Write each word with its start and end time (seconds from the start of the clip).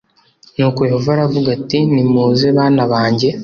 Nuko 0.55 0.79
yehova 0.87 1.09
aravuga 1.15 1.47
ati 1.57 1.77
nimuze 1.93 2.47
banabange 2.57 3.27